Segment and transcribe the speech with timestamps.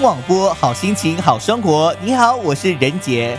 [0.00, 1.94] 广播，好心情，好生活。
[2.02, 3.38] 你好，我是任杰。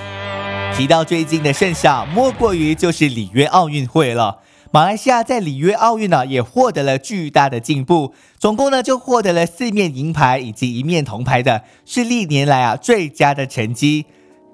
[0.78, 4.38] 提到最近的盛事，莫过于就是里约奥运会了。
[4.70, 14.06] 马来西亚在里约奥运呢，也获得了巨大的进步，总共呢就获得了四面银牌以及一面铜牌的，是历年来啊最佳的成绩。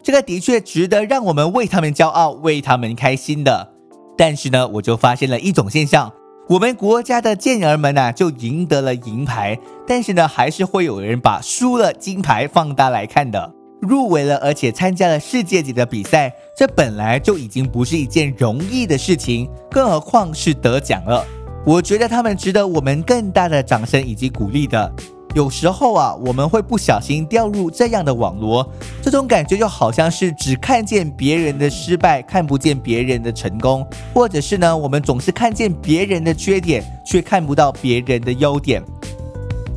[0.02, 3.74] 这个的确值得让我们为他们骄傲，为他们开心的。
[4.18, 6.14] 但是呢，我就发现了一种现象。
[6.50, 13.52] 我们国家的健儿们呢，就赢得了银牌，但是呢，还是会有人把输了金牌放大来看的。
[13.82, 21.26] 入围了，而且参加了世界级的比赛，这本来就已经不是一件容易的事情，更何况是得奖了。
[21.66, 24.90] 我觉得他们值得我们更大的掌声以及鼓励的。
[25.38, 28.68] 有时候啊，我们会不小心掉入这样的网罗，
[29.04, 38.84] 这种感觉就好像是只看见别人的失败，看不见别人的成功，或者是呢，我们总是看见别人的缺点，却看不到别人的优点。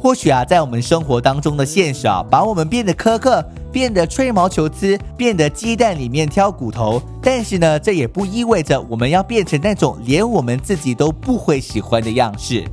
[0.02, 7.02] 或许啊，在我们生活当中的现实啊，把我们变得苛刻，变得吹毛求疵，变得鸡蛋里面挑骨头。
[7.22, 12.64] 但是呢，这也不意味着我们要变成那种连我们自己都不会喜欢的样式。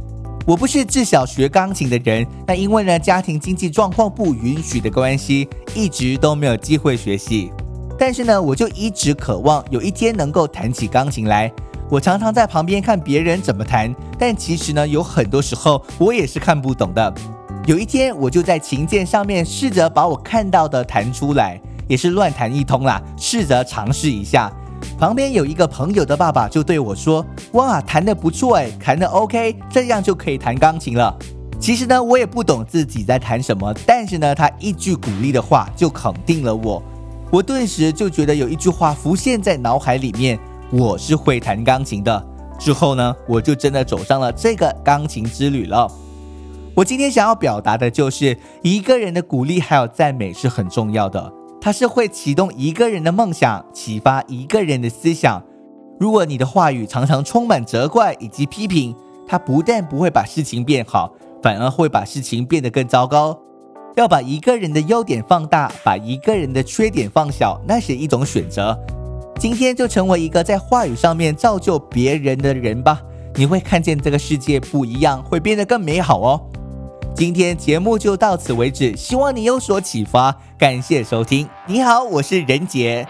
[0.48, 5.46] 我不是自小学钢琴的人，那因为呢家庭经济状况不允许的关系，
[5.76, 7.52] 一直都没有机会学习。
[8.00, 11.52] 但是呢，我就一直渴望有一天能够弹起钢琴来。
[11.90, 17.14] 我常常在旁边看别人怎么弹，但其实呢，有很多时候我也是看不懂的。
[17.66, 21.60] 有一天，我就在琴键上面试着把我看到的弹出来，
[21.90, 24.50] 也是乱弹一通啦，试着尝试一下。
[24.98, 31.16] 旁边有一个朋友的爸爸就对我说：“哇，弹得不错哎，弹得 OK，这样就可以弹钢琴了。”
[31.60, 36.82] 其实呢，我也不懂自己在弹什么，但是呢，他一句鼓励的话就肯定了我。
[37.32, 40.40] 我顿时就觉得有一句话浮现在脑海里面：
[40.72, 42.26] 我是会弹钢琴的。
[42.60, 45.92] 之后呢，我就真的走上了这个钢琴之旅了。
[46.76, 51.34] 我今天想要表达的就是，一个人的鼓励还有赞美是很重要的。
[51.68, 55.44] 它是会启动一个人的梦想，启发一个人的思想。
[56.00, 58.96] 如果你的话语常常充满责怪以及批评，
[59.28, 61.12] 它不但不会把事情变好，
[61.44, 63.38] 反而会把事情变得更糟糕。
[63.98, 68.80] 要把一个人的优点放大，把一个人的缺点放小，那是一种选择。
[69.38, 73.02] 今天就成为一个在话语上面造就别人的人吧，
[73.36, 76.42] 你会看见这个世界不一样，会变得更美好哦。
[77.18, 80.38] 今天节目就到此为止，希望你有所启发。
[80.56, 83.08] 感谢收听，你好，我是任杰。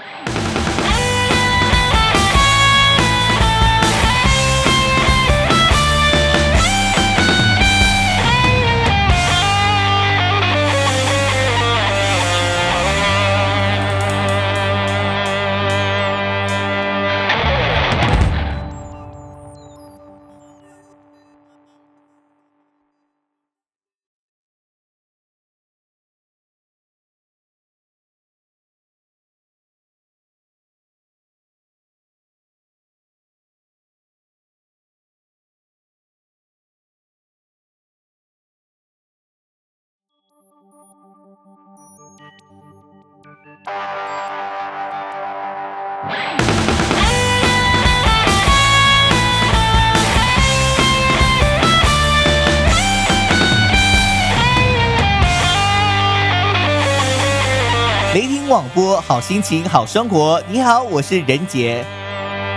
[58.14, 60.42] 雷霆广播，好心情，好生活。
[60.50, 61.86] 你好，我是任杰。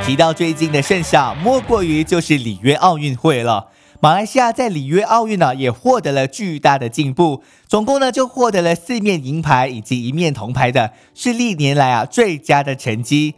[0.02, 3.69] 提到最近的盛事，莫过于就是里约奥运会了。
[4.02, 13.34] 马来西亚在里约奥运呢，也获得了巨大的进步，总共呢就获得了四面银牌以及一面铜牌的，是历年来啊最佳的成绩。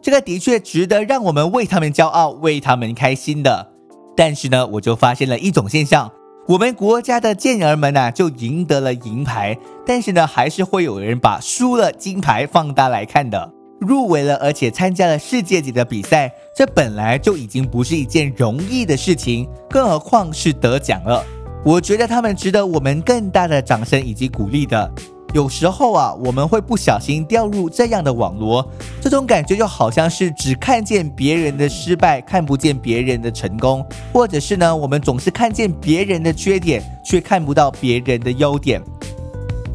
[0.00, 3.72] 这个的确值得让我们为他们骄傲，为他们开心的。
[4.16, 6.10] 但是呢，我就发现了一种现象，
[6.48, 13.52] 我们国家的健儿们呢就赢得了银牌，但是呢，还是会有人把输了金牌放大来看的。
[13.80, 21.22] 入围了，而且参加了世界级的比赛，这本来就已经不是一件容易的事情，更何况是得奖了。
[21.64, 24.90] 我觉得他们值得我们更大的掌声以及鼓励的。
[25.34, 28.66] 有时候啊，我们会不小心掉入这样的网罗，
[29.02, 38.80] 这种感觉就好像是只看见别人的失败，看不见别人的成功，或者是呢，我们总是看见别人的缺点，却看不到别人的优点。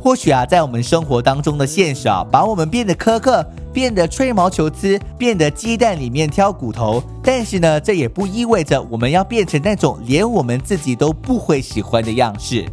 [0.01, 3.45] 或许啊，在我们生活当中的现实啊，把我们变得苛刻。
[3.73, 7.01] 变得吹毛求疵，变得鸡蛋里面挑骨头。
[7.23, 12.65] 但是呢，这也不意味着我们要变成那种连我们自己都不会喜欢的样式。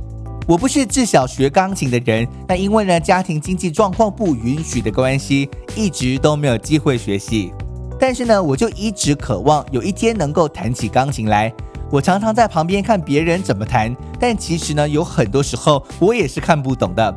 [0.46, 7.52] 我不是自小学钢琴的人，那因为呢家庭经济状况不允许的关系，一直都没有机会学习。
[8.00, 11.52] 但是呢，我就一直渴望有一天能够弹起钢琴来。
[11.90, 17.14] 我常常在旁边看别人怎么弹，但其实呢，有很多时候我也是看不懂的。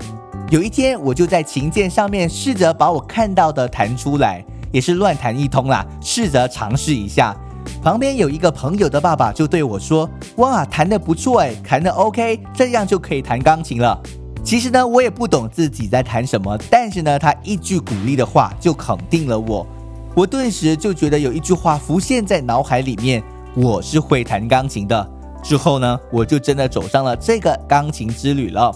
[0.51, 7.33] 有一天，我就在琴键上面试着把我看到的弹出来，也是乱弹一通啦，试着尝试一下。
[7.81, 13.97] 旁边有一个朋友的爸爸就对我说：“哇，弹得不错哎，弹得 OK，这样就可以弹钢琴了。”
[14.43, 19.65] 其实呢，我也不懂自己在弹什么，但是呢，他一句鼓励的话就肯定了我。
[20.13, 23.23] 我顿时就觉得有一句话浮现在脑海里面。
[23.55, 25.09] 我是会弹钢琴的。
[25.41, 28.69] 之后呢，我就真的走上了这个钢琴之旅了。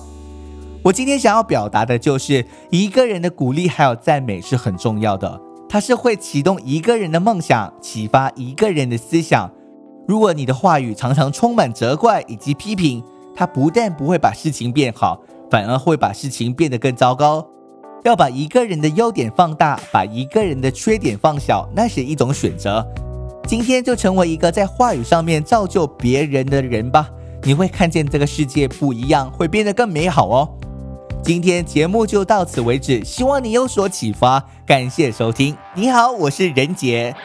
[0.86, 9.50] 我今天想要表达的就是，一个人的鼓励还有赞美是很重要的，它是会启动一个人的梦想，启发一个人的思想。
[10.08, 13.04] 如果你的话语常常充满责怪以及批评，
[13.36, 17.44] 它不但不会把事情变好，反而会把事情变得更糟糕。
[18.04, 22.86] 要把一个人的优点放大，把一个人的缺点放小，那是一种选择。
[23.48, 27.10] 今天就成为一个在话语上面造就别人的人吧，
[27.42, 30.48] 你会看见这个世界不一样，会变得更美好哦。
[31.26, 35.58] 今天节目就到此为止，希望你有所启发，感谢收听。
[35.74, 37.16] 你好，我是任杰。